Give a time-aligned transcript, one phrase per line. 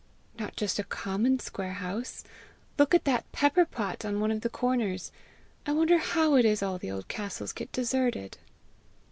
[0.39, 2.23] "Not just a common square house!
[2.79, 5.11] Look at that pepper pot on one of the corners!
[5.67, 8.39] I wonder how it is all the old castles get deserted!"